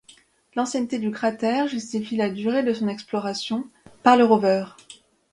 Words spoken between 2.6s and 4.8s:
de son exploration par le rover.